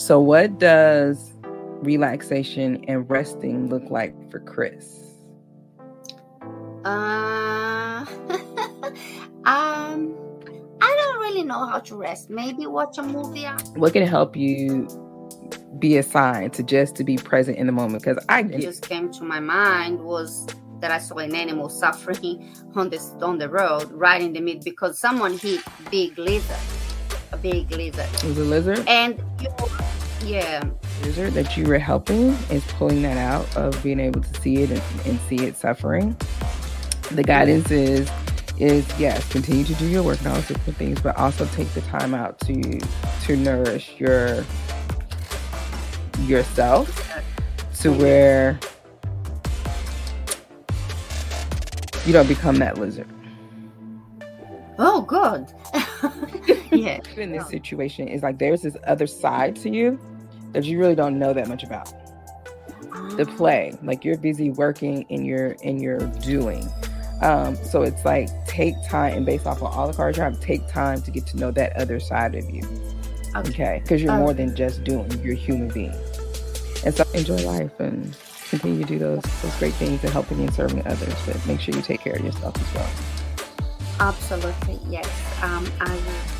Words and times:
So, 0.00 0.18
what 0.18 0.58
does 0.58 1.34
relaxation 1.82 2.82
and 2.88 3.08
resting 3.10 3.68
look 3.68 3.90
like 3.90 4.14
for 4.30 4.40
Chris? 4.40 4.98
Uh, 6.86 8.06
um, 9.44 10.16
I 10.80 10.96
don't 10.98 11.18
really 11.18 11.42
know 11.42 11.66
how 11.66 11.80
to 11.80 11.96
rest. 11.96 12.30
Maybe 12.30 12.66
watch 12.66 12.96
a 12.96 13.02
movie. 13.02 13.44
What 13.74 13.92
can 13.92 14.06
help 14.06 14.36
you 14.36 14.88
be 15.78 15.98
assigned 15.98 16.54
to 16.54 16.62
just 16.62 16.96
to 16.96 17.04
be 17.04 17.18
present 17.18 17.58
in 17.58 17.66
the 17.66 17.72
moment? 17.72 18.02
Because 18.02 18.24
I 18.30 18.40
it 18.40 18.62
just 18.62 18.88
came 18.88 19.12
to 19.12 19.22
my 19.22 19.38
mind 19.38 20.00
was 20.00 20.46
that 20.80 20.90
I 20.90 20.96
saw 20.96 21.18
an 21.18 21.34
animal 21.34 21.68
suffering 21.68 22.50
on 22.74 22.88
this 22.88 23.10
on 23.20 23.36
the 23.36 23.50
road, 23.50 23.92
right 23.92 24.22
in 24.22 24.32
the 24.32 24.40
mid 24.40 24.64
because 24.64 24.98
someone 24.98 25.36
hit 25.36 25.62
big 25.90 26.16
lizard, 26.16 26.56
a 27.32 27.36
big 27.36 27.70
lizard. 27.70 28.08
It 28.14 28.24
was 28.24 28.38
a 28.38 28.44
lizard, 28.44 28.82
and 28.88 29.22
you, 29.42 29.50
yeah, 30.24 30.62
lizard 31.02 31.32
that 31.34 31.56
you 31.56 31.64
were 31.64 31.78
helping 31.78 32.28
is 32.50 32.64
pulling 32.72 33.02
that 33.02 33.16
out 33.16 33.56
of 33.56 33.82
being 33.82 34.00
able 34.00 34.20
to 34.20 34.40
see 34.40 34.58
it 34.58 34.70
and, 34.70 34.82
and 35.06 35.20
see 35.28 35.46
it 35.46 35.56
suffering. 35.56 36.16
The 37.10 37.22
guidance 37.22 37.70
is 37.70 38.10
is 38.58 38.86
yes, 38.98 39.26
continue 39.32 39.64
to 39.64 39.74
do 39.74 39.86
your 39.86 40.02
work 40.02 40.18
and 40.18 40.28
all 40.28 40.34
those 40.34 40.48
different 40.48 40.78
things, 40.78 41.00
but 41.00 41.16
also 41.16 41.46
take 41.46 41.68
the 41.72 41.80
time 41.82 42.14
out 42.14 42.38
to 42.40 42.80
to 43.22 43.36
nourish 43.36 43.94
your 43.98 44.44
yourself 46.26 47.08
to 47.80 47.92
where 47.92 48.60
you 52.04 52.12
don't 52.12 52.28
become 52.28 52.56
that 52.56 52.78
lizard. 52.78 53.08
Oh, 54.78 55.02
good. 55.02 55.46
yeah. 56.72 57.00
In 57.16 57.32
this 57.32 57.48
situation, 57.48 58.08
is 58.08 58.22
like 58.22 58.38
there's 58.38 58.62
this 58.62 58.76
other 58.86 59.06
side 59.06 59.56
to 59.56 59.70
you 59.70 59.98
that 60.52 60.64
you 60.64 60.78
really 60.78 60.94
don't 60.94 61.18
know 61.18 61.32
that 61.32 61.48
much 61.48 61.62
about. 61.62 61.92
The 63.16 63.26
ah. 63.28 63.36
play, 63.36 63.78
like 63.82 64.04
you're 64.04 64.18
busy 64.18 64.50
working 64.50 65.06
and 65.10 65.26
you're 65.26 65.56
and 65.64 65.80
you're 65.80 66.06
doing. 66.20 66.68
Um, 67.22 67.54
so 67.56 67.82
it's 67.82 68.04
like 68.04 68.28
take 68.46 68.74
time 68.88 69.14
and 69.14 69.26
based 69.26 69.46
off 69.46 69.58
of 69.58 69.64
all 69.64 69.86
the 69.86 69.92
cards 69.92 70.16
you 70.16 70.24
have, 70.24 70.40
take 70.40 70.66
time 70.68 71.02
to 71.02 71.10
get 71.10 71.26
to 71.28 71.36
know 71.36 71.50
that 71.50 71.76
other 71.76 72.00
side 72.00 72.34
of 72.34 72.48
you. 72.48 72.62
Okay, 73.36 73.80
because 73.82 74.02
you're 74.02 74.16
more 74.16 74.34
than 74.34 74.56
just 74.56 74.82
doing. 74.82 75.10
You're 75.22 75.34
a 75.34 75.36
human 75.36 75.68
being, 75.68 75.94
and 76.84 76.94
so 76.94 77.04
enjoy 77.14 77.36
life 77.46 77.78
and 77.78 78.16
continue 78.48 78.82
to 78.82 78.86
do 78.86 78.98
those 78.98 79.22
those 79.42 79.56
great 79.58 79.74
things 79.74 80.02
and 80.02 80.12
helping 80.12 80.40
and 80.40 80.52
serving 80.52 80.84
others. 80.86 81.14
But 81.26 81.46
make 81.46 81.60
sure 81.60 81.74
you 81.74 81.82
take 81.82 82.00
care 82.00 82.14
of 82.14 82.24
yourself 82.24 82.56
as 82.56 82.74
well. 82.74 82.90
Absolutely, 84.00 84.80
yes. 84.88 85.06
Um, 85.42 85.70
I 85.80 85.94
will 85.94 86.39